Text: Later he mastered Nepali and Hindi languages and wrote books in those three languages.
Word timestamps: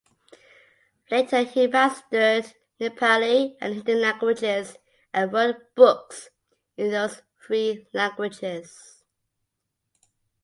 Later 1.11 1.43
he 1.43 1.67
mastered 1.67 2.55
Nepali 2.79 3.55
and 3.61 3.75
Hindi 3.75 3.93
languages 3.93 4.75
and 5.13 5.31
wrote 5.31 5.75
books 5.75 6.31
in 6.75 6.89
those 6.89 7.21
three 7.45 7.85
languages. 7.93 9.03